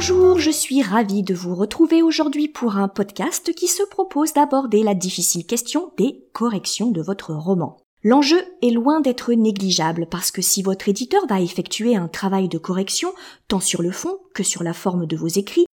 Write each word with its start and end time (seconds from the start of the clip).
Bonjour, 0.00 0.38
je 0.38 0.50
suis 0.50 0.80
ravie 0.80 1.22
de 1.22 1.34
vous 1.34 1.54
retrouver 1.54 2.00
aujourd'hui 2.00 2.48
pour 2.48 2.78
un 2.78 2.88
podcast 2.88 3.52
qui 3.52 3.66
se 3.66 3.82
propose 3.82 4.32
d'aborder 4.32 4.82
la 4.82 4.94
difficile 4.94 5.44
question 5.44 5.92
des 5.98 6.24
corrections 6.32 6.90
de 6.90 7.02
votre 7.02 7.34
roman. 7.34 7.76
L'enjeu 8.02 8.40
est 8.62 8.70
loin 8.70 9.02
d'être 9.02 9.34
négligeable 9.34 10.06
parce 10.10 10.30
que 10.30 10.40
si 10.40 10.62
votre 10.62 10.88
éditeur 10.88 11.26
va 11.26 11.42
effectuer 11.42 11.96
un 11.96 12.08
travail 12.08 12.48
de 12.48 12.56
correction, 12.56 13.12
tant 13.46 13.60
sur 13.60 13.82
le 13.82 13.90
fond 13.90 14.16
que 14.32 14.42
sur 14.42 14.62
la 14.62 14.72
forme 14.72 15.04
de 15.04 15.16
vos 15.18 15.28
écrits, 15.28 15.66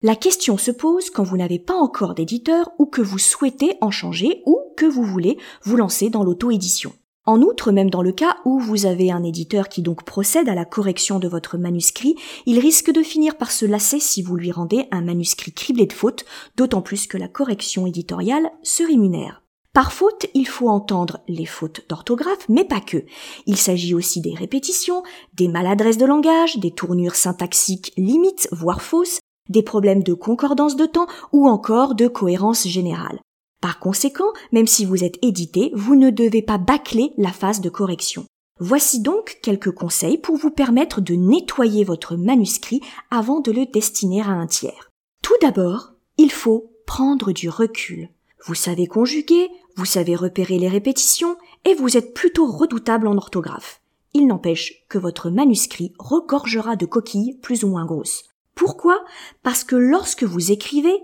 la 0.00 0.16
question 0.16 0.56
se 0.56 0.70
pose 0.70 1.10
quand 1.10 1.22
vous 1.22 1.36
n'avez 1.36 1.58
pas 1.58 1.76
encore 1.76 2.14
d'éditeur 2.14 2.70
ou 2.78 2.86
que 2.86 3.02
vous 3.02 3.18
souhaitez 3.18 3.76
en 3.82 3.90
changer 3.90 4.40
ou 4.46 4.62
que 4.78 4.86
vous 4.86 5.04
voulez 5.04 5.36
vous 5.62 5.76
lancer 5.76 6.08
dans 6.08 6.24
l'auto-édition. 6.24 6.94
En 7.26 7.40
outre, 7.40 7.72
même 7.72 7.88
dans 7.88 8.02
le 8.02 8.12
cas 8.12 8.36
où 8.44 8.58
vous 8.58 8.84
avez 8.84 9.10
un 9.10 9.22
éditeur 9.22 9.70
qui 9.70 9.80
donc 9.80 10.04
procède 10.04 10.48
à 10.48 10.54
la 10.54 10.66
correction 10.66 11.18
de 11.18 11.26
votre 11.26 11.56
manuscrit, 11.56 12.16
il 12.44 12.58
risque 12.58 12.92
de 12.92 13.02
finir 13.02 13.36
par 13.36 13.50
se 13.50 13.64
lasser 13.64 13.98
si 13.98 14.20
vous 14.22 14.36
lui 14.36 14.52
rendez 14.52 14.86
un 14.90 15.00
manuscrit 15.00 15.52
criblé 15.52 15.86
de 15.86 15.94
fautes, 15.94 16.26
d'autant 16.56 16.82
plus 16.82 17.06
que 17.06 17.16
la 17.16 17.28
correction 17.28 17.86
éditoriale 17.86 18.50
se 18.62 18.82
rémunère. 18.82 19.42
Par 19.72 19.92
faute, 19.92 20.26
il 20.34 20.46
faut 20.46 20.68
entendre 20.68 21.20
les 21.26 21.46
fautes 21.46 21.84
d'orthographe, 21.88 22.46
mais 22.50 22.64
pas 22.64 22.80
que. 22.80 23.04
Il 23.46 23.56
s'agit 23.56 23.94
aussi 23.94 24.20
des 24.20 24.34
répétitions, 24.34 25.02
des 25.32 25.48
maladresses 25.48 25.98
de 25.98 26.06
langage, 26.06 26.58
des 26.58 26.70
tournures 26.72 27.16
syntaxiques 27.16 27.92
limites, 27.96 28.48
voire 28.52 28.82
fausses, 28.82 29.18
des 29.48 29.62
problèmes 29.62 30.02
de 30.02 30.14
concordance 30.14 30.76
de 30.76 30.86
temps 30.86 31.06
ou 31.32 31.48
encore 31.48 31.94
de 31.94 32.06
cohérence 32.06 32.68
générale. 32.68 33.18
Par 33.64 33.78
conséquent, 33.78 34.30
même 34.52 34.66
si 34.66 34.84
vous 34.84 35.04
êtes 35.04 35.16
édité, 35.22 35.70
vous 35.72 35.96
ne 35.96 36.10
devez 36.10 36.42
pas 36.42 36.58
bâcler 36.58 37.14
la 37.16 37.32
phase 37.32 37.62
de 37.62 37.70
correction. 37.70 38.26
Voici 38.60 39.00
donc 39.00 39.38
quelques 39.42 39.70
conseils 39.70 40.18
pour 40.18 40.36
vous 40.36 40.50
permettre 40.50 41.00
de 41.00 41.14
nettoyer 41.14 41.82
votre 41.82 42.14
manuscrit 42.14 42.82
avant 43.10 43.40
de 43.40 43.50
le 43.50 43.64
destiner 43.64 44.20
à 44.20 44.32
un 44.32 44.46
tiers. 44.46 44.90
Tout 45.22 45.32
d'abord, 45.40 45.94
il 46.18 46.30
faut 46.30 46.74
prendre 46.84 47.32
du 47.32 47.48
recul. 47.48 48.10
Vous 48.44 48.54
savez 48.54 48.86
conjuguer, 48.86 49.48
vous 49.76 49.86
savez 49.86 50.14
repérer 50.14 50.58
les 50.58 50.68
répétitions, 50.68 51.38
et 51.64 51.72
vous 51.72 51.96
êtes 51.96 52.12
plutôt 52.12 52.46
redoutable 52.46 53.06
en 53.06 53.16
orthographe. 53.16 53.80
Il 54.12 54.26
n'empêche 54.26 54.84
que 54.90 54.98
votre 54.98 55.30
manuscrit 55.30 55.94
regorgera 55.98 56.76
de 56.76 56.84
coquilles 56.84 57.38
plus 57.40 57.64
ou 57.64 57.68
moins 57.68 57.86
grosses. 57.86 58.24
Pourquoi? 58.54 59.02
Parce 59.42 59.64
que 59.64 59.74
lorsque 59.74 60.24
vous 60.24 60.52
écrivez, 60.52 61.02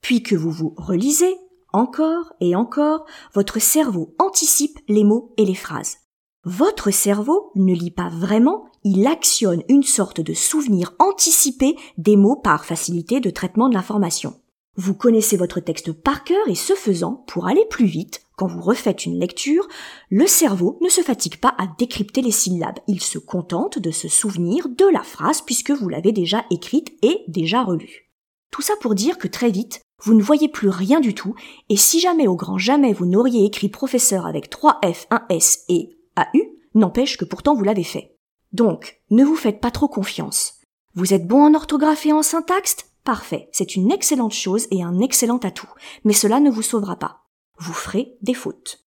puis 0.00 0.24
que 0.24 0.34
vous 0.34 0.50
vous 0.50 0.74
relisez, 0.76 1.36
encore 1.72 2.32
et 2.40 2.54
encore, 2.56 3.06
votre 3.34 3.60
cerveau 3.60 4.14
anticipe 4.18 4.78
les 4.88 5.04
mots 5.04 5.32
et 5.36 5.44
les 5.44 5.54
phrases. 5.54 5.98
Votre 6.44 6.90
cerveau 6.90 7.52
ne 7.54 7.74
lit 7.74 7.90
pas 7.90 8.08
vraiment, 8.08 8.64
il 8.82 9.06
actionne 9.06 9.62
une 9.68 9.82
sorte 9.82 10.20
de 10.20 10.32
souvenir 10.32 10.94
anticipé 10.98 11.76
des 11.98 12.16
mots 12.16 12.36
par 12.36 12.64
facilité 12.64 13.20
de 13.20 13.28
traitement 13.30 13.68
de 13.68 13.74
l'information. 13.74 14.40
Vous 14.76 14.94
connaissez 14.94 15.36
votre 15.36 15.60
texte 15.60 15.92
par 15.92 16.24
cœur 16.24 16.48
et 16.48 16.54
ce 16.54 16.72
faisant, 16.74 17.24
pour 17.26 17.46
aller 17.46 17.66
plus 17.68 17.84
vite, 17.84 18.22
quand 18.36 18.46
vous 18.46 18.62
refaites 18.62 19.04
une 19.04 19.18
lecture, 19.18 19.68
le 20.08 20.26
cerveau 20.26 20.78
ne 20.80 20.88
se 20.88 21.02
fatigue 21.02 21.36
pas 21.36 21.54
à 21.58 21.66
décrypter 21.78 22.22
les 22.22 22.30
syllabes. 22.30 22.78
Il 22.86 23.02
se 23.02 23.18
contente 23.18 23.78
de 23.78 23.90
se 23.90 24.08
souvenir 24.08 24.70
de 24.70 24.86
la 24.90 25.02
phrase 25.02 25.42
puisque 25.42 25.72
vous 25.72 25.90
l'avez 25.90 26.12
déjà 26.12 26.46
écrite 26.50 26.90
et 27.02 27.22
déjà 27.28 27.62
relue. 27.62 28.10
Tout 28.50 28.62
ça 28.62 28.72
pour 28.80 28.94
dire 28.94 29.18
que 29.18 29.28
très 29.28 29.50
vite, 29.50 29.82
vous 30.02 30.14
ne 30.14 30.22
voyez 30.22 30.48
plus 30.48 30.68
rien 30.68 31.00
du 31.00 31.14
tout, 31.14 31.34
et 31.68 31.76
si 31.76 32.00
jamais 32.00 32.26
au 32.26 32.36
grand 32.36 32.58
jamais 32.58 32.92
vous 32.92 33.06
n'auriez 33.06 33.44
écrit 33.44 33.68
professeur 33.68 34.26
avec 34.26 34.50
3 34.50 34.80
F, 34.84 35.06
1 35.10 35.26
S 35.28 35.64
et 35.68 35.98
AU, 36.16 36.40
n'empêche 36.74 37.16
que 37.16 37.24
pourtant 37.24 37.54
vous 37.54 37.64
l'avez 37.64 37.84
fait. 37.84 38.16
Donc, 38.52 39.00
ne 39.10 39.24
vous 39.24 39.36
faites 39.36 39.60
pas 39.60 39.70
trop 39.70 39.88
confiance. 39.88 40.54
Vous 40.94 41.14
êtes 41.14 41.26
bon 41.26 41.44
en 41.44 41.54
orthographe 41.54 42.06
et 42.06 42.12
en 42.12 42.22
syntaxe? 42.22 42.76
Parfait, 43.04 43.48
c'est 43.52 43.76
une 43.76 43.92
excellente 43.92 44.34
chose 44.34 44.66
et 44.70 44.82
un 44.82 44.98
excellent 44.98 45.38
atout, 45.38 45.70
mais 46.04 46.12
cela 46.12 46.40
ne 46.40 46.50
vous 46.50 46.62
sauvera 46.62 46.96
pas. 46.96 47.22
Vous 47.58 47.72
ferez 47.72 48.16
des 48.22 48.34
fautes. 48.34 48.84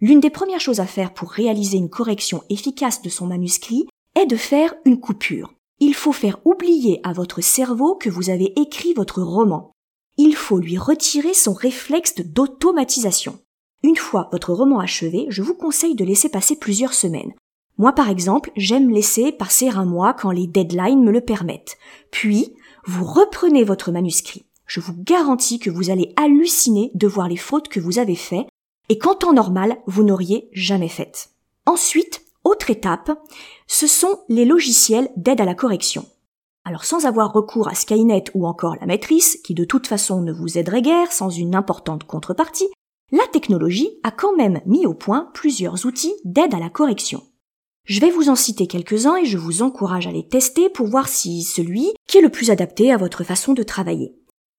L'une 0.00 0.20
des 0.20 0.30
premières 0.30 0.60
choses 0.60 0.80
à 0.80 0.86
faire 0.86 1.14
pour 1.14 1.30
réaliser 1.30 1.78
une 1.78 1.88
correction 1.88 2.42
efficace 2.50 3.02
de 3.02 3.08
son 3.08 3.26
manuscrit 3.26 3.86
est 4.14 4.26
de 4.26 4.36
faire 4.36 4.74
une 4.84 5.00
coupure. 5.00 5.54
Il 5.80 5.94
faut 5.94 6.12
faire 6.12 6.38
oublier 6.44 7.00
à 7.04 7.12
votre 7.12 7.40
cerveau 7.40 7.94
que 7.94 8.10
vous 8.10 8.30
avez 8.30 8.52
écrit 8.60 8.92
votre 8.94 9.22
roman 9.22 9.73
il 10.16 10.34
faut 10.34 10.58
lui 10.58 10.78
retirer 10.78 11.34
son 11.34 11.52
réflexe 11.52 12.14
d'automatisation. 12.16 13.38
Une 13.82 13.96
fois 13.96 14.28
votre 14.32 14.52
roman 14.52 14.80
achevé, 14.80 15.26
je 15.28 15.42
vous 15.42 15.54
conseille 15.54 15.94
de 15.94 16.04
laisser 16.04 16.28
passer 16.28 16.56
plusieurs 16.56 16.94
semaines. 16.94 17.32
Moi 17.76 17.92
par 17.92 18.08
exemple, 18.08 18.50
j'aime 18.56 18.90
laisser 18.90 19.32
passer 19.32 19.68
un 19.68 19.84
mois 19.84 20.14
quand 20.14 20.30
les 20.30 20.46
deadlines 20.46 21.02
me 21.02 21.12
le 21.12 21.20
permettent. 21.20 21.76
Puis, 22.10 22.54
vous 22.86 23.04
reprenez 23.04 23.64
votre 23.64 23.90
manuscrit. 23.90 24.46
Je 24.66 24.80
vous 24.80 24.94
garantis 24.96 25.58
que 25.58 25.70
vous 25.70 25.90
allez 25.90 26.12
halluciner 26.16 26.90
de 26.94 27.06
voir 27.06 27.28
les 27.28 27.36
fautes 27.36 27.68
que 27.68 27.80
vous 27.80 27.98
avez 27.98 28.16
faites 28.16 28.46
et 28.88 28.98
qu'en 28.98 29.14
temps 29.14 29.32
normal, 29.32 29.78
vous 29.86 30.02
n'auriez 30.02 30.48
jamais 30.52 30.88
faites. 30.88 31.30
Ensuite, 31.66 32.22
autre 32.44 32.70
étape, 32.70 33.10
ce 33.66 33.86
sont 33.86 34.20
les 34.28 34.44
logiciels 34.44 35.10
d'aide 35.16 35.40
à 35.40 35.46
la 35.46 35.54
correction. 35.54 36.06
Alors 36.66 36.84
sans 36.84 37.04
avoir 37.04 37.32
recours 37.32 37.68
à 37.68 37.74
Skynet 37.74 38.24
ou 38.32 38.46
encore 38.46 38.76
la 38.80 38.86
maîtrise, 38.86 39.36
qui 39.44 39.52
de 39.52 39.64
toute 39.64 39.86
façon 39.86 40.22
ne 40.22 40.32
vous 40.32 40.56
aiderait 40.56 40.80
guère 40.80 41.12
sans 41.12 41.28
une 41.28 41.54
importante 41.54 42.04
contrepartie, 42.04 42.68
la 43.12 43.26
technologie 43.30 43.90
a 44.02 44.10
quand 44.10 44.34
même 44.34 44.62
mis 44.64 44.86
au 44.86 44.94
point 44.94 45.30
plusieurs 45.34 45.84
outils 45.84 46.14
d'aide 46.24 46.54
à 46.54 46.58
la 46.58 46.70
correction. 46.70 47.22
Je 47.84 48.00
vais 48.00 48.10
vous 48.10 48.30
en 48.30 48.34
citer 48.34 48.66
quelques-uns 48.66 49.16
et 49.16 49.26
je 49.26 49.36
vous 49.36 49.60
encourage 49.60 50.06
à 50.06 50.10
les 50.10 50.26
tester 50.26 50.70
pour 50.70 50.86
voir 50.86 51.06
si 51.06 51.42
celui 51.42 51.92
qui 52.06 52.16
est 52.16 52.22
le 52.22 52.30
plus 52.30 52.50
adapté 52.50 52.90
à 52.90 52.96
votre 52.96 53.24
façon 53.24 53.52
de 53.52 53.62
travailler. 53.62 54.14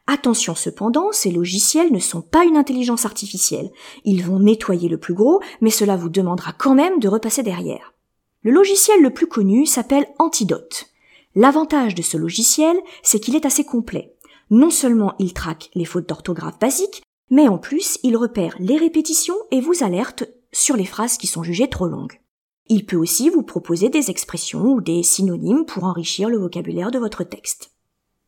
Attention 0.06 0.54
cependant, 0.54 1.12
ces 1.12 1.32
logiciels 1.32 1.92
ne 1.92 1.98
sont 1.98 2.22
pas 2.22 2.46
une 2.46 2.58
intelligence 2.58 3.06
artificielle. 3.06 3.72
Ils 4.04 4.24
vont 4.24 4.38
nettoyer 4.38 4.90
le 4.90 5.00
plus 5.00 5.16
gros, 5.16 5.42
mais 5.60 5.72
cela 5.72 5.98
vous 5.98 6.10
demandera 6.10 6.54
quand 6.54 6.76
même 6.76 7.00
de 7.00 7.08
repasser 7.08 7.42
derrière. 7.42 7.96
Le 8.44 8.52
logiciel 8.52 9.02
le 9.02 9.10
plus 9.10 9.26
connu 9.26 9.66
s'appelle 9.66 10.06
Antidote. 10.20 10.92
L'avantage 11.36 11.96
de 11.96 12.02
ce 12.02 12.16
logiciel, 12.16 12.78
c'est 13.04 13.20
qu'il 13.20 13.36
est 13.36 13.46
assez 13.46 13.66
complet. 13.66 14.16
Non 14.50 14.70
seulement 14.70 15.16
il 15.20 15.34
traque 15.34 15.70
les 15.76 15.86
fautes 15.86 16.08
d'orthographe 16.08 16.60
basiques, 16.60 17.04
mais 17.30 17.48
en 17.48 17.58
plus 17.58 18.00
il 18.04 18.16
repère 18.16 18.56
les 18.60 18.78
répétitions 18.78 19.36
et 19.52 19.60
vous 19.60 19.84
alerte 19.84 20.24
sur 20.54 20.78
les 20.78 20.86
phrases 20.86 21.18
qui 21.18 21.28
sont 21.28 21.44
jugées 21.44 21.70
trop 21.70 21.88
longues. 21.88 22.22
Il 22.68 22.86
peut 22.86 22.96
aussi 22.96 23.30
vous 23.30 23.44
proposer 23.44 23.90
des 23.90 24.10
expressions 24.10 24.64
ou 24.64 24.82
des 24.82 25.04
synonymes 25.04 25.66
pour 25.66 25.84
enrichir 25.84 26.30
le 26.30 26.38
vocabulaire 26.38 26.90
de 26.90 27.00
votre 27.00 27.24
texte. 27.24 27.72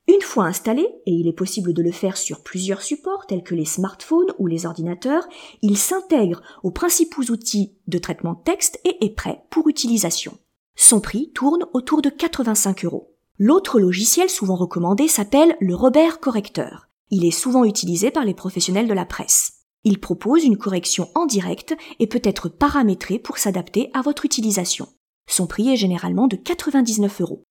Une 0.09 0.21
fois 0.21 0.45
installé, 0.45 0.87
et 1.05 1.11
il 1.11 1.27
est 1.27 1.33
possible 1.33 1.73
de 1.73 1.81
le 1.81 1.91
faire 1.91 2.17
sur 2.17 2.41
plusieurs 2.41 2.81
supports 2.81 3.25
tels 3.27 3.43
que 3.43 3.55
les 3.55 3.65
smartphones 3.65 4.33
ou 4.37 4.47
les 4.47 4.65
ordinateurs, 4.65 5.27
il 5.61 5.77
s'intègre 5.77 6.41
aux 6.63 6.71
principaux 6.71 7.23
outils 7.31 7.73
de 7.87 7.97
traitement 7.97 8.33
de 8.33 8.43
texte 8.43 8.79
et 8.85 9.03
est 9.05 9.15
prêt 9.15 9.43
pour 9.49 9.67
utilisation. 9.67 10.37
Son 10.79 11.01
prix 11.01 11.31
tourne 11.33 11.65
autour 11.73 12.03
de 12.03 12.09
85 12.09 12.85
euros. 12.85 13.15
L'autre 13.39 13.79
logiciel 13.79 14.29
souvent 14.29 14.55
recommandé 14.55 15.07
s'appelle 15.07 15.57
le 15.59 15.75
Robert 15.75 16.19
Correcteur. 16.19 16.87
Il 17.09 17.25
est 17.25 17.31
souvent 17.31 17.65
utilisé 17.65 18.11
par 18.11 18.23
les 18.23 18.35
professionnels 18.35 18.87
de 18.87 18.93
la 18.93 19.05
presse. 19.05 19.63
Il 19.83 19.99
propose 19.99 20.43
une 20.43 20.57
correction 20.57 21.09
en 21.15 21.25
direct 21.25 21.75
et 21.99 22.05
peut 22.05 22.21
être 22.23 22.47
paramétré 22.47 23.17
pour 23.17 23.39
s'adapter 23.39 23.89
à 23.95 24.03
votre 24.03 24.23
utilisation. 24.23 24.87
Son 25.27 25.47
prix 25.47 25.73
est 25.73 25.77
généralement 25.77 26.27
de 26.27 26.35
99 26.35 27.21
euros. 27.21 27.43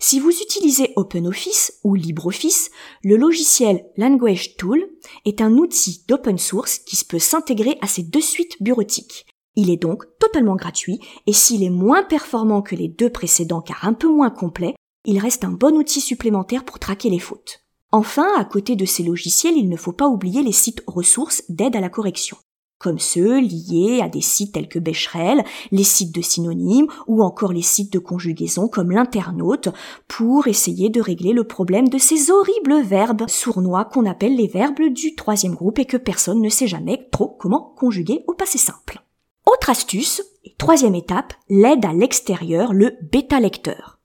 Si 0.00 0.18
vous 0.18 0.30
utilisez 0.30 0.92
OpenOffice 0.96 1.78
ou 1.84 1.94
LibreOffice, 1.94 2.72
le 3.04 3.16
logiciel 3.16 3.86
Language 3.96 4.56
Tool 4.56 4.84
est 5.24 5.40
un 5.40 5.52
outil 5.52 6.04
d'open 6.08 6.36
source 6.36 6.78
qui 6.80 7.04
peut 7.04 7.20
s'intégrer 7.20 7.78
à 7.80 7.86
ces 7.86 8.02
deux 8.02 8.20
suites 8.20 8.60
bureautiques. 8.60 9.26
Il 9.54 9.70
est 9.70 9.76
donc 9.76 10.04
totalement 10.18 10.56
gratuit 10.56 11.00
et 11.26 11.32
s'il 11.32 11.62
est 11.62 11.70
moins 11.70 12.02
performant 12.02 12.62
que 12.62 12.74
les 12.74 12.88
deux 12.88 13.10
précédents 13.10 13.60
car 13.60 13.84
un 13.84 13.92
peu 13.92 14.08
moins 14.08 14.30
complet, 14.30 14.74
il 15.04 15.18
reste 15.18 15.44
un 15.44 15.50
bon 15.50 15.76
outil 15.76 16.00
supplémentaire 16.00 16.64
pour 16.64 16.78
traquer 16.78 17.10
les 17.10 17.18
fautes. 17.18 17.60
Enfin, 17.90 18.28
à 18.38 18.44
côté 18.46 18.76
de 18.76 18.86
ces 18.86 19.02
logiciels, 19.02 19.56
il 19.56 19.68
ne 19.68 19.76
faut 19.76 19.92
pas 19.92 20.08
oublier 20.08 20.42
les 20.42 20.52
sites 20.52 20.82
ressources 20.86 21.42
d'aide 21.50 21.76
à 21.76 21.80
la 21.80 21.90
correction, 21.90 22.38
comme 22.78 22.98
ceux 22.98 23.38
liés 23.40 24.00
à 24.02 24.08
des 24.08 24.22
sites 24.22 24.54
tels 24.54 24.68
que 24.68 24.78
Becherel, 24.78 25.44
les 25.70 25.84
sites 25.84 26.14
de 26.14 26.22
synonymes 26.22 26.86
ou 27.06 27.22
encore 27.22 27.52
les 27.52 27.60
sites 27.60 27.92
de 27.92 27.98
conjugaison 27.98 28.68
comme 28.68 28.92
l'internaute 28.92 29.68
pour 30.08 30.46
essayer 30.46 30.88
de 30.88 31.02
régler 31.02 31.34
le 31.34 31.44
problème 31.44 31.90
de 31.90 31.98
ces 31.98 32.30
horribles 32.30 32.80
verbes 32.80 33.28
sournois 33.28 33.84
qu'on 33.84 34.06
appelle 34.06 34.36
les 34.36 34.48
verbes 34.48 34.88
du 34.88 35.14
troisième 35.14 35.54
groupe 35.54 35.78
et 35.78 35.84
que 35.84 35.98
personne 35.98 36.40
ne 36.40 36.48
sait 36.48 36.66
jamais 36.66 37.06
trop 37.12 37.36
comment 37.38 37.74
conjuguer 37.76 38.24
au 38.26 38.32
passé 38.32 38.56
simple. 38.56 39.02
Autre 39.46 39.70
astuce, 39.70 40.22
et 40.44 40.54
troisième 40.56 40.94
étape, 40.94 41.34
l'aide 41.48 41.84
à 41.84 41.92
l'extérieur, 41.92 42.72
le 42.72 42.96
bêta 43.02 43.40
lecteur. 43.40 43.98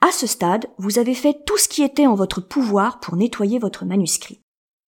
À 0.00 0.12
ce 0.12 0.26
stade, 0.26 0.66
vous 0.78 0.98
avez 0.98 1.14
fait 1.14 1.44
tout 1.46 1.56
ce 1.56 1.68
qui 1.68 1.82
était 1.82 2.06
en 2.06 2.14
votre 2.14 2.40
pouvoir 2.40 3.00
pour 3.00 3.16
nettoyer 3.16 3.58
votre 3.58 3.84
manuscrit. 3.84 4.40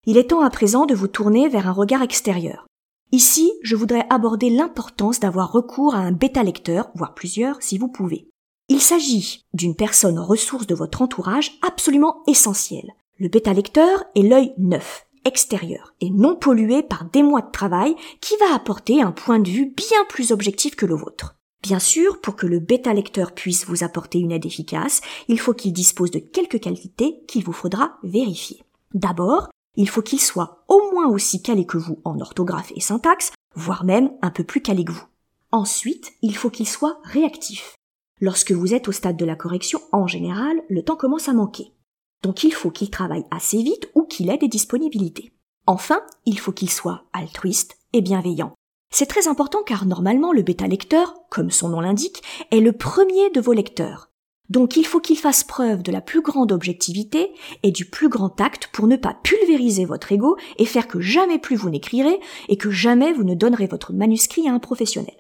Il 0.05 0.19
est 0.19 0.29
temps 0.29 0.43
à 0.43 0.51
présent 0.51 0.87
de 0.87 0.95
vous 0.95 1.09
tourner 1.09 1.49
vers 1.49 1.69
un 1.69 1.73
regard 1.73 2.03
extérieur. 2.03 2.67
Ici, 3.13 3.53
je 3.63 3.77
voudrais 3.77 4.07
aborder 4.11 4.51
l'importance 4.51 5.21
d'avoir 5.21 5.53
recours 5.53 5.95
à 5.95 5.99
un 6.01 6.13
bêta 6.13 6.43
lecteur, 6.43 6.91
voire 6.95 7.15
plusieurs 7.15 7.63
si 7.63 7.79
vous 7.79 7.89
pouvez. 7.89 8.29
Il 8.69 8.81
s'agit 8.81 9.47
d'une 9.55 9.77
personne 9.77 10.19
ressource 10.19 10.67
de 10.67 10.75
votre 10.75 11.01
entourage 11.01 11.53
absolument 11.67 12.23
essentielle. 12.27 12.93
Le 13.19 13.29
bêta 13.29 13.53
lecteur 13.53 14.05
est 14.15 14.23
l'œil 14.23 14.53
neuf, 14.59 15.06
extérieur, 15.27 15.95
et 16.01 16.11
non 16.11 16.37
pollué 16.37 16.83
par 16.83 17.05
des 17.05 17.23
mois 17.23 17.43
de 17.43 17.51
travail 17.51 17.97
qui 18.21 18.35
va 18.39 18.55
apporter 18.55 19.03
un 19.03 19.13
point 19.13 19.41
de 19.41 19.51
vue 19.51 19.75
bien 19.77 20.05
plus 20.09 20.33
objectif 20.33 20.77
que 20.77 20.87
le 20.87 20.95
vôtre. 20.95 21.35
Bien 21.63 21.81
sûr, 21.81 22.21
pour 22.21 22.37
que 22.37 22.47
le 22.47 22.61
bêta 22.61 22.95
lecteur 22.95 23.33
puisse 23.33 23.67
vous 23.67 23.83
apporter 23.83 24.19
une 24.19 24.31
aide 24.31 24.47
efficace, 24.47 25.01
il 25.27 25.41
faut 25.41 25.53
qu'il 25.53 25.73
dispose 25.73 26.13
de 26.13 26.21
quelques 26.21 26.61
qualités 26.61 27.19
qu'il 27.27 27.43
vous 27.43 27.53
faudra 27.53 27.99
vérifier. 28.05 28.63
D'abord, 28.95 29.49
il 29.75 29.89
faut 29.89 30.03
qu'il 30.03 30.21
soit 30.21 30.65
au 30.69 30.93
moins 30.93 31.09
aussi 31.09 31.43
calé 31.43 31.67
que 31.67 31.77
vous 31.77 31.99
en 32.05 32.21
orthographe 32.21 32.73
et 32.77 32.81
syntaxe, 32.81 33.33
voire 33.57 33.85
même 33.85 34.13
un 34.23 34.31
peu 34.31 34.45
plus 34.45 34.63
calé 34.63 34.85
que 34.85 34.93
vous. 34.93 35.07
Ensuite, 35.51 36.13
il 36.23 36.37
faut 36.37 36.51
qu'il 36.51 36.69
soit 36.69 37.01
réactif. 37.03 37.75
Lorsque 38.21 38.53
vous 38.53 38.73
êtes 38.73 38.89
au 38.89 38.93
stade 38.93 39.17
de 39.17 39.25
la 39.25 39.37
correction, 39.37 39.81
en 39.93 40.07
général, 40.07 40.63
le 40.69 40.83
temps 40.83 40.97
commence 40.97 41.29
à 41.29 41.35
manquer. 41.35 41.73
Donc 42.23 42.45
il 42.45 42.53
faut 42.53 42.71
qu'il 42.71 42.91
travaille 42.91 43.25
assez 43.31 43.63
vite 43.63 43.89
ou 43.95 44.05
qu'il 44.05 44.31
ait 44.31 44.39
des 44.39 44.49
disponibilités. 44.49 45.33
Enfin, 45.67 46.01
il 46.25 46.39
faut 46.39 46.53
qu'il 46.53 46.71
soit 46.71 47.05
altruiste 47.13 47.79
et 47.93 48.01
bienveillant. 48.01 48.55
C'est 48.91 49.07
très 49.07 49.29
important 49.29 49.63
car 49.65 49.85
normalement 49.85 50.33
le 50.33 50.43
bêta 50.43 50.67
lecteur, 50.67 51.15
comme 51.29 51.51
son 51.51 51.69
nom 51.69 51.81
l'indique, 51.81 52.23
est 52.51 52.61
le 52.61 52.73
premier 52.73 53.31
de 53.31 53.41
vos 53.41 53.53
lecteurs. 53.53 54.11
Donc 54.49 54.77
il 54.77 54.87
faut 54.87 55.01
qu'il 55.01 55.19
fasse 55.19 55.43
preuve 55.43 55.83
de 55.83 55.91
la 55.91 56.01
plus 56.01 56.23
grande 56.23 56.53
objectivité 56.53 57.33
et 57.65 57.73
du 57.73 57.85
plus 57.85 58.09
grand 58.09 58.29
tact 58.29 58.69
pour 58.73 58.87
ne 58.87 58.97
pas 58.97 59.17
pulvériser 59.23 59.85
votre 59.85 60.13
ego 60.13 60.37
et 60.59 60.67
faire 60.67 60.87
que 60.87 61.01
jamais 61.01 61.39
plus 61.41 61.57
vous 61.57 61.71
n'écrirez 61.71 62.21
et 62.49 62.57
que 62.57 62.71
jamais 62.71 63.13
vous 63.13 63.25
ne 63.25 63.35
donnerez 63.35 63.67
votre 63.67 63.93
manuscrit 63.93 64.49
à 64.49 64.53
un 64.53 64.61
professionnel. 64.61 65.17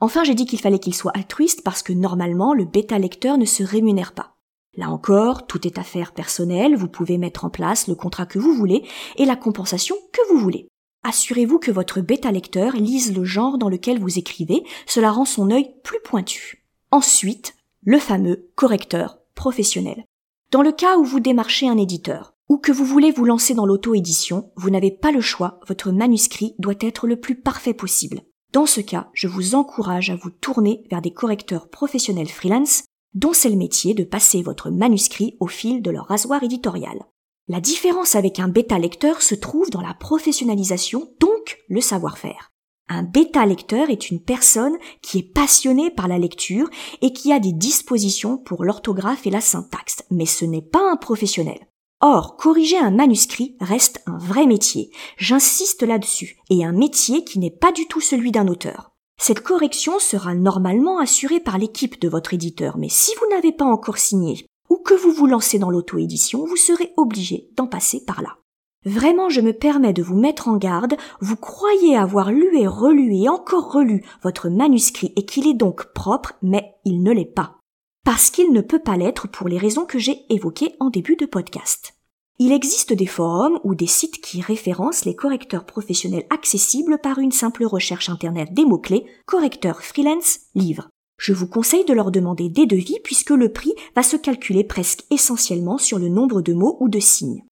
Enfin, 0.00 0.22
j'ai 0.22 0.34
dit 0.34 0.46
qu'il 0.46 0.60
fallait 0.60 0.78
qu'il 0.78 0.94
soit 0.94 1.16
altruiste 1.16 1.62
parce 1.64 1.82
que 1.82 1.92
normalement 1.92 2.52
le 2.52 2.66
bêta 2.66 2.98
lecteur 2.98 3.38
ne 3.38 3.46
se 3.46 3.62
rémunère 3.62 4.12
pas. 4.12 4.37
Là 4.78 4.90
encore, 4.90 5.48
tout 5.48 5.66
est 5.66 5.76
affaire 5.76 6.12
personnelle, 6.12 6.76
vous 6.76 6.86
pouvez 6.86 7.18
mettre 7.18 7.44
en 7.44 7.50
place 7.50 7.88
le 7.88 7.96
contrat 7.96 8.26
que 8.26 8.38
vous 8.38 8.54
voulez 8.54 8.84
et 9.16 9.24
la 9.24 9.34
compensation 9.34 9.96
que 10.12 10.20
vous 10.32 10.38
voulez. 10.38 10.68
Assurez-vous 11.02 11.58
que 11.58 11.72
votre 11.72 12.00
bêta 12.00 12.30
lecteur 12.30 12.76
lise 12.76 13.12
le 13.12 13.24
genre 13.24 13.58
dans 13.58 13.68
lequel 13.68 13.98
vous 13.98 14.20
écrivez, 14.20 14.62
cela 14.86 15.10
rend 15.10 15.24
son 15.24 15.50
œil 15.50 15.74
plus 15.82 15.98
pointu. 16.04 16.64
Ensuite, 16.92 17.56
le 17.82 17.98
fameux 17.98 18.50
correcteur 18.54 19.18
professionnel. 19.34 20.04
Dans 20.52 20.62
le 20.62 20.70
cas 20.70 20.96
où 20.96 21.02
vous 21.02 21.18
démarchez 21.18 21.68
un 21.68 21.76
éditeur, 21.76 22.34
ou 22.48 22.56
que 22.56 22.70
vous 22.70 22.84
voulez 22.84 23.10
vous 23.10 23.24
lancer 23.24 23.54
dans 23.54 23.66
l'auto-édition, 23.66 24.52
vous 24.54 24.70
n'avez 24.70 24.92
pas 24.92 25.10
le 25.10 25.20
choix, 25.20 25.58
votre 25.66 25.90
manuscrit 25.90 26.54
doit 26.60 26.74
être 26.78 27.08
le 27.08 27.18
plus 27.18 27.34
parfait 27.34 27.74
possible. 27.74 28.22
Dans 28.52 28.66
ce 28.66 28.80
cas, 28.80 29.10
je 29.12 29.26
vous 29.26 29.56
encourage 29.56 30.10
à 30.10 30.14
vous 30.14 30.30
tourner 30.30 30.84
vers 30.88 31.02
des 31.02 31.12
correcteurs 31.12 31.68
professionnels 31.68 32.28
freelance, 32.28 32.84
dont 33.14 33.32
c'est 33.32 33.48
le 33.48 33.56
métier 33.56 33.94
de 33.94 34.04
passer 34.04 34.42
votre 34.42 34.70
manuscrit 34.70 35.36
au 35.40 35.46
fil 35.46 35.82
de 35.82 35.90
leur 35.90 36.06
rasoir 36.06 36.42
éditorial. 36.42 37.04
La 37.48 37.60
différence 37.60 38.14
avec 38.14 38.40
un 38.40 38.48
bêta 38.48 38.78
lecteur 38.78 39.22
se 39.22 39.34
trouve 39.34 39.70
dans 39.70 39.80
la 39.80 39.94
professionnalisation, 39.94 41.10
donc 41.18 41.58
le 41.68 41.80
savoir-faire. 41.80 42.52
Un 42.90 43.02
bêta 43.02 43.44
lecteur 43.44 43.90
est 43.90 44.10
une 44.10 44.20
personne 44.20 44.76
qui 45.02 45.18
est 45.18 45.32
passionnée 45.32 45.90
par 45.90 46.08
la 46.08 46.18
lecture 46.18 46.68
et 47.02 47.12
qui 47.12 47.32
a 47.32 47.38
des 47.38 47.52
dispositions 47.52 48.38
pour 48.38 48.64
l'orthographe 48.64 49.26
et 49.26 49.30
la 49.30 49.40
syntaxe, 49.40 50.02
mais 50.10 50.26
ce 50.26 50.44
n'est 50.44 50.62
pas 50.62 50.90
un 50.90 50.96
professionnel. 50.96 51.68
Or, 52.00 52.36
corriger 52.36 52.78
un 52.78 52.90
manuscrit 52.90 53.56
reste 53.60 54.02
un 54.06 54.18
vrai 54.18 54.46
métier, 54.46 54.90
j'insiste 55.16 55.82
là-dessus, 55.82 56.38
et 56.48 56.64
un 56.64 56.72
métier 56.72 57.24
qui 57.24 57.38
n'est 57.38 57.50
pas 57.50 57.72
du 57.72 57.86
tout 57.86 58.00
celui 58.00 58.30
d'un 58.30 58.46
auteur. 58.46 58.92
Cette 59.20 59.40
correction 59.40 59.98
sera 59.98 60.34
normalement 60.34 60.98
assurée 60.98 61.40
par 61.40 61.58
l'équipe 61.58 62.00
de 62.00 62.08
votre 62.08 62.34
éditeur, 62.34 62.78
mais 62.78 62.88
si 62.88 63.10
vous 63.20 63.28
n'avez 63.34 63.52
pas 63.52 63.64
encore 63.64 63.98
signé 63.98 64.46
ou 64.70 64.76
que 64.76 64.94
vous 64.94 65.12
vous 65.12 65.26
lancez 65.26 65.58
dans 65.58 65.70
l'auto-édition, 65.70 66.46
vous 66.46 66.56
serez 66.56 66.92
obligé 66.96 67.50
d'en 67.56 67.66
passer 67.66 68.04
par 68.04 68.22
là. 68.22 68.38
Vraiment, 68.84 69.28
je 69.28 69.40
me 69.40 69.52
permets 69.52 69.92
de 69.92 70.02
vous 70.02 70.16
mettre 70.16 70.46
en 70.46 70.56
garde, 70.56 70.96
vous 71.20 71.36
croyez 71.36 71.96
avoir 71.96 72.30
lu 72.30 72.56
et 72.56 72.66
relu 72.66 73.12
et 73.14 73.28
encore 73.28 73.72
relu 73.72 74.04
votre 74.22 74.48
manuscrit 74.48 75.12
et 75.16 75.24
qu'il 75.24 75.48
est 75.48 75.54
donc 75.54 75.92
propre, 75.92 76.34
mais 76.42 76.76
il 76.84 77.02
ne 77.02 77.12
l'est 77.12 77.24
pas. 77.24 77.58
Parce 78.04 78.30
qu'il 78.30 78.52
ne 78.52 78.60
peut 78.60 78.78
pas 78.78 78.96
l'être 78.96 79.26
pour 79.26 79.48
les 79.48 79.58
raisons 79.58 79.84
que 79.84 79.98
j'ai 79.98 80.24
évoquées 80.30 80.76
en 80.78 80.90
début 80.90 81.16
de 81.16 81.26
podcast. 81.26 81.97
Il 82.40 82.52
existe 82.52 82.92
des 82.92 83.06
forums 83.06 83.58
ou 83.64 83.74
des 83.74 83.88
sites 83.88 84.20
qui 84.20 84.40
référencent 84.40 85.04
les 85.04 85.16
correcteurs 85.16 85.66
professionnels 85.66 86.26
accessibles 86.30 86.98
par 87.02 87.18
une 87.18 87.32
simple 87.32 87.64
recherche 87.64 88.08
internet 88.08 88.54
des 88.54 88.64
mots-clés 88.64 89.06
correcteur 89.26 89.82
freelance 89.82 90.38
livre. 90.54 90.88
Je 91.18 91.32
vous 91.32 91.48
conseille 91.48 91.84
de 91.84 91.92
leur 91.92 92.12
demander 92.12 92.48
des 92.48 92.66
devis 92.66 93.00
puisque 93.02 93.30
le 93.30 93.52
prix 93.52 93.74
va 93.96 94.04
se 94.04 94.16
calculer 94.16 94.62
presque 94.62 95.04
essentiellement 95.10 95.78
sur 95.78 95.98
le 95.98 96.08
nombre 96.08 96.40
de 96.40 96.52
mots 96.52 96.76
ou 96.78 96.88
de 96.88 97.00
signes. 97.00 97.42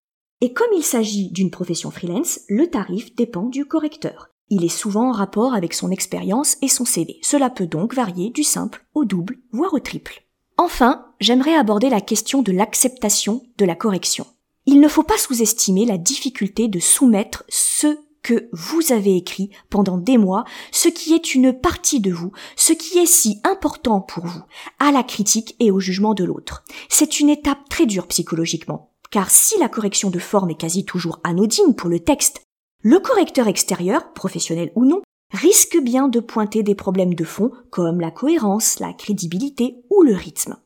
Et 0.40 0.52
comme 0.52 0.70
il 0.76 0.84
s'agit 0.84 1.32
d'une 1.32 1.50
profession 1.50 1.90
freelance, 1.90 2.42
le 2.48 2.68
tarif 2.68 3.12
dépend 3.16 3.46
du 3.46 3.64
correcteur. 3.64 4.28
Il 4.50 4.64
est 4.64 4.68
souvent 4.68 5.08
en 5.08 5.12
rapport 5.12 5.54
avec 5.54 5.74
son 5.74 5.90
expérience 5.90 6.58
et 6.62 6.68
son 6.68 6.84
CV. 6.84 7.18
Cela 7.22 7.50
peut 7.50 7.66
donc 7.66 7.92
varier 7.92 8.30
du 8.30 8.44
simple 8.44 8.86
au 8.94 9.04
double, 9.04 9.40
voire 9.50 9.74
au 9.74 9.80
triple. 9.80 10.22
Enfin, 10.58 11.06
j'aimerais 11.18 11.56
aborder 11.56 11.90
la 11.90 12.00
question 12.00 12.42
de 12.42 12.52
l'acceptation 12.52 13.42
de 13.58 13.64
la 13.64 13.74
correction. 13.74 14.26
Il 14.66 14.80
ne 14.80 14.88
faut 14.88 15.04
pas 15.04 15.16
sous-estimer 15.16 15.86
la 15.86 15.96
difficulté 15.96 16.66
de 16.66 16.80
soumettre 16.80 17.44
ce 17.48 17.98
que 18.22 18.48
vous 18.52 18.92
avez 18.92 19.16
écrit 19.16 19.50
pendant 19.70 19.96
des 19.96 20.18
mois, 20.18 20.44
ce 20.72 20.88
qui 20.88 21.14
est 21.14 21.36
une 21.36 21.52
partie 21.52 22.00
de 22.00 22.10
vous, 22.10 22.32
ce 22.56 22.72
qui 22.72 22.98
est 22.98 23.06
si 23.06 23.38
important 23.44 24.00
pour 24.00 24.26
vous, 24.26 24.42
à 24.80 24.90
la 24.90 25.04
critique 25.04 25.54
et 25.60 25.70
au 25.70 25.78
jugement 25.78 26.14
de 26.14 26.24
l'autre. 26.24 26.64
C'est 26.88 27.20
une 27.20 27.28
étape 27.28 27.68
très 27.70 27.86
dure 27.86 28.08
psychologiquement. 28.08 28.90
Car 29.12 29.30
si 29.30 29.56
la 29.60 29.68
correction 29.68 30.10
de 30.10 30.18
forme 30.18 30.50
est 30.50 30.60
quasi 30.60 30.84
toujours 30.84 31.20
anodine 31.22 31.76
pour 31.76 31.88
le 31.88 32.00
texte, 32.00 32.42
le 32.82 32.98
correcteur 32.98 33.46
extérieur, 33.46 34.12
professionnel 34.14 34.72
ou 34.74 34.84
non, 34.84 35.02
risque 35.32 35.78
bien 35.80 36.08
de 36.08 36.18
pointer 36.18 36.64
des 36.64 36.74
problèmes 36.74 37.14
de 37.14 37.24
fond 37.24 37.52
comme 37.70 38.00
la 38.00 38.10
cohérence, 38.10 38.80
la 38.80 38.92
crédibilité 38.92 39.76
ou 39.90 40.02
le 40.02 40.16
rythme. 40.16 40.56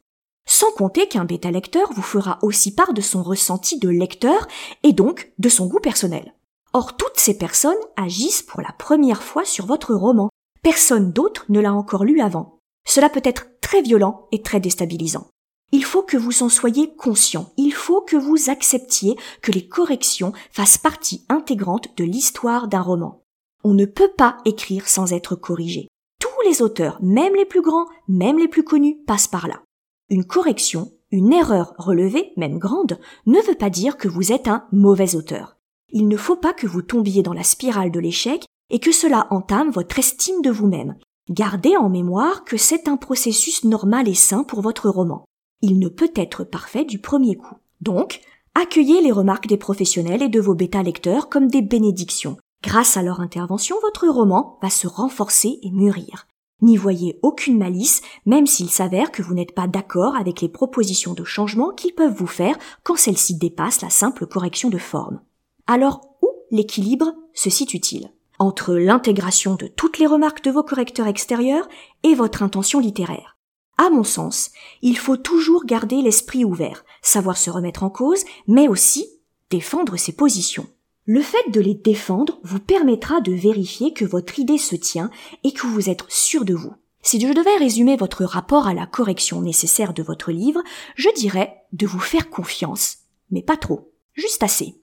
Sans 0.52 0.73
compter 0.73 1.07
qu'un 1.07 1.25
bêta 1.25 1.52
lecteur 1.52 1.92
vous 1.92 2.02
fera 2.02 2.40
aussi 2.42 2.75
part 2.75 2.92
de 2.92 3.00
son 3.00 3.23
ressenti 3.23 3.78
de 3.78 3.88
lecteur 3.88 4.49
et 4.83 4.92
donc 4.92 5.33
de 5.38 5.49
son 5.49 5.69
goût 5.69 5.78
personnel. 5.78 6.35
Or, 6.73 6.97
toutes 6.97 7.19
ces 7.19 7.38
personnes 7.38 7.78
agissent 7.97 8.42
pour 8.42 8.61
la 8.61 8.73
première 8.73 9.23
fois 9.23 9.45
sur 9.45 9.66
votre 9.66 9.95
roman. 9.95 10.28
Personne 10.61 11.12
d'autre 11.12 11.45
ne 11.50 11.61
l'a 11.61 11.73
encore 11.73 12.02
lu 12.02 12.21
avant. 12.21 12.59
Cela 12.85 13.09
peut 13.09 13.23
être 13.23 13.47
très 13.61 13.80
violent 13.80 14.26
et 14.33 14.42
très 14.42 14.59
déstabilisant. 14.59 15.28
Il 15.71 15.85
faut 15.85 16.02
que 16.02 16.16
vous 16.16 16.42
en 16.42 16.49
soyez 16.49 16.97
conscient. 16.97 17.52
Il 17.57 17.73
faut 17.73 18.00
que 18.00 18.16
vous 18.16 18.50
acceptiez 18.50 19.16
que 19.42 19.52
les 19.52 19.69
corrections 19.69 20.33
fassent 20.50 20.78
partie 20.78 21.25
intégrante 21.28 21.97
de 21.97 22.02
l'histoire 22.02 22.66
d'un 22.66 22.83
roman. 22.83 23.23
On 23.62 23.73
ne 23.73 23.85
peut 23.85 24.11
pas 24.19 24.38
écrire 24.45 24.88
sans 24.88 25.12
être 25.12 25.37
corrigé. 25.37 25.87
Tous 26.19 26.49
les 26.49 26.61
auteurs, 26.61 26.99
même 27.00 27.37
les 27.37 27.45
plus 27.45 27.62
grands, 27.62 27.87
même 28.09 28.37
les 28.37 28.49
plus 28.49 28.64
connus, 28.64 28.99
passent 29.07 29.28
par 29.28 29.47
là. 29.47 29.62
Une 30.11 30.25
correction, 30.25 30.93
une 31.11 31.33
erreur 31.33 31.75
relevée, 31.79 32.33
même 32.37 32.59
grande, 32.59 32.99
ne 33.26 33.40
veut 33.40 33.55
pas 33.55 33.71
dire 33.71 33.97
que 33.97 34.09
vous 34.09 34.33
êtes 34.33 34.49
un 34.49 34.67
mauvais 34.73 35.17
auteur. 35.17 35.57
Il 35.90 36.09
ne 36.09 36.17
faut 36.17 36.37
pas 36.37 36.52
que 36.52 36.67
vous 36.67 36.83
tombiez 36.83 37.23
dans 37.23 37.33
la 37.33 37.45
spirale 37.45 37.90
de 37.90 38.00
l'échec 38.00 38.45
et 38.69 38.81
que 38.81 38.93
cela 38.93 39.26
entame 39.31 39.71
votre 39.71 39.99
estime 39.99 40.43
de 40.43 40.50
vous-même. 40.50 40.97
Gardez 41.31 41.76
en 41.76 41.88
mémoire 41.88 42.45
que 42.45 42.57
c'est 42.57 42.88
un 42.88 42.97
processus 42.97 43.64
normal 43.64 44.09
et 44.09 44.14
sain 44.14 44.45
pour 44.45 44.61
votre 44.61 44.88
roman 44.88 45.25
il 45.62 45.79
ne 45.79 45.88
peut 45.88 46.12
être 46.14 46.45
parfait 46.45 46.85
du 46.85 46.99
premier 46.99 47.37
coup. 47.37 47.57
Donc, 47.81 48.21
accueillez 48.55 49.00
les 49.02 49.12
remarques 49.12 49.47
des 49.47 49.57
professionnels 49.57 50.23
et 50.23 50.29
de 50.29 50.40
vos 50.40 50.55
bêta-lecteurs 50.55 51.29
comme 51.29 51.49
des 51.49 51.62
bénédictions. 51.62 52.37
Grâce 52.62 52.97
à 52.97 53.02
leur 53.02 53.21
intervention, 53.21 53.76
votre 53.83 54.09
roman 54.09 54.59
va 54.62 54.71
se 54.71 54.87
renforcer 54.87 55.59
et 55.62 55.71
mûrir. 55.71 56.26
N'y 56.62 56.76
voyez 56.76 57.19
aucune 57.23 57.59
malice, 57.59 58.02
même 58.26 58.47
s'il 58.47 58.71
s'avère 58.71 59.11
que 59.11 59.23
vous 59.23 59.35
n'êtes 59.35 59.55
pas 59.55 59.67
d'accord 59.67 60.17
avec 60.17 60.40
les 60.40 60.49
propositions 60.49 61.14
de 61.14 61.25
changement 61.25 61.71
qu'ils 61.71 61.95
peuvent 61.95 62.14
vous 62.14 62.26
faire 62.26 62.57
quand 62.83 62.97
celles-ci 62.97 63.37
dépassent 63.37 63.81
la 63.81 63.90
simple 63.90 64.26
correction 64.26 64.69
de 64.69 64.79
forme. 64.79 65.21
Alors, 65.67 66.17
où 66.23 66.29
l'équilibre 66.50 67.14
se 67.33 67.49
situe-t-il? 67.49 68.11
Entre 68.38 68.75
l'intégration 68.75 69.55
de 69.55 69.67
toutes 69.67 69.99
les 69.99 70.07
remarques 70.07 70.45
de 70.45 70.50
vos 70.50 70.62
correcteurs 70.62 71.07
extérieurs 71.07 71.69
et 72.02 72.14
votre 72.14 72.43
intention 72.43 72.81
littéraire. 72.81 73.37
À 73.79 73.88
mon 73.88 74.05
sens, 74.05 74.50
il 74.83 74.99
faut 74.99 75.17
toujours 75.17 75.64
garder 75.64 76.02
l'esprit 76.02 76.45
ouvert, 76.45 76.85
savoir 77.00 77.38
se 77.38 77.49
remettre 77.49 77.83
en 77.83 77.90
cause, 77.90 78.25
mais 78.47 78.69
aussi 78.69 79.07
défendre 79.49 79.97
ses 79.97 80.12
positions. 80.12 80.67
Le 81.12 81.23
fait 81.23 81.50
de 81.50 81.61
les 81.61 81.75
défendre 81.75 82.38
vous 82.45 82.61
permettra 82.61 83.21
de 83.21 83.33
vérifier 83.33 83.93
que 83.93 84.05
votre 84.05 84.38
idée 84.38 84.59
se 84.59 84.76
tient 84.76 85.11
et 85.43 85.50
que 85.50 85.67
vous 85.67 85.90
êtes 85.90 86.05
sûr 86.09 86.45
de 86.45 86.55
vous. 86.55 86.73
Si 87.02 87.21
je 87.21 87.26
devais 87.26 87.57
résumer 87.57 87.97
votre 87.97 88.25
rapport 88.25 88.69
à 88.69 88.75
la 88.75 88.87
correction 88.87 89.43
nécessaire 89.43 89.93
de 89.93 90.05
votre 90.05 90.31
livre, 90.31 90.62
je 90.95 91.09
dirais 91.17 91.64
de 91.73 91.85
vous 91.85 91.99
faire 91.99 92.31
confiance, 92.31 92.99
mais 93.33 93.43
pas 93.43 93.57
trop, 93.57 93.90
juste 94.12 94.45
assez. 94.45 94.76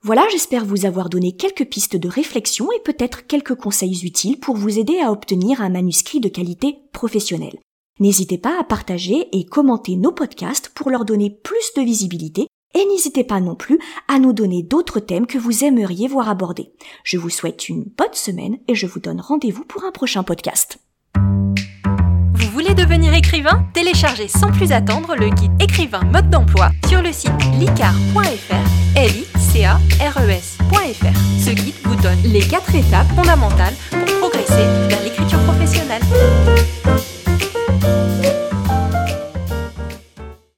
Voilà, 0.00 0.26
j'espère 0.32 0.64
vous 0.64 0.86
avoir 0.86 1.10
donné 1.10 1.36
quelques 1.36 1.66
pistes 1.66 1.96
de 1.96 2.08
réflexion 2.08 2.72
et 2.72 2.80
peut-être 2.80 3.26
quelques 3.26 3.56
conseils 3.56 4.06
utiles 4.06 4.40
pour 4.40 4.56
vous 4.56 4.78
aider 4.78 5.00
à 5.00 5.12
obtenir 5.12 5.60
un 5.60 5.68
manuscrit 5.68 6.20
de 6.20 6.30
qualité 6.30 6.78
professionnelle. 6.94 7.58
N'hésitez 8.00 8.38
pas 8.38 8.58
à 8.58 8.64
partager 8.64 9.28
et 9.32 9.44
commenter 9.44 9.96
nos 9.96 10.12
podcasts 10.12 10.70
pour 10.70 10.88
leur 10.88 11.04
donner 11.04 11.28
plus 11.28 11.74
de 11.76 11.82
visibilité 11.82 12.46
et 12.76 12.84
n'hésitez 12.86 13.24
pas 13.24 13.40
non 13.40 13.54
plus 13.54 13.78
à 14.06 14.18
nous 14.18 14.32
donner 14.32 14.62
d'autres 14.62 15.00
thèmes 15.00 15.26
que 15.26 15.38
vous 15.38 15.64
aimeriez 15.64 16.06
voir 16.08 16.28
abordés. 16.28 16.70
Je 17.02 17.16
vous 17.16 17.30
souhaite 17.30 17.68
une 17.68 17.84
bonne 17.84 18.12
semaine 18.12 18.58
et 18.68 18.74
je 18.74 18.86
vous 18.86 19.00
donne 19.00 19.20
rendez-vous 19.20 19.64
pour 19.64 19.84
un 19.84 19.90
prochain 19.90 20.22
podcast. 20.22 20.78
Vous 22.34 22.50
voulez 22.52 22.74
devenir 22.74 23.14
écrivain? 23.14 23.66
Téléchargez 23.72 24.28
sans 24.28 24.50
plus 24.52 24.72
attendre 24.72 25.16
le 25.16 25.30
guide 25.30 25.52
écrivain 25.60 26.02
mode 26.12 26.30
d'emploi 26.30 26.70
sur 26.88 27.02
le 27.02 27.12
site 27.12 27.32
licar.fr, 27.58 28.96
l 28.96 29.10
i 29.10 29.24
c 29.38 29.64
a 29.64 29.74
r 29.74 30.18
e. 30.20 30.38
Ce 31.38 31.50
guide 31.50 31.74
vous 31.84 31.96
donne 32.02 32.20
les 32.24 32.40
quatre 32.40 32.74
étapes 32.74 33.08
fondamentales 33.14 33.74
pour 33.90 34.18
progresser 34.18 34.64
vers 34.88 35.02
l'écriture 35.02 35.40
professionnelle. 35.44 36.02